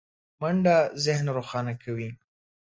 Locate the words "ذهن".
1.05-1.25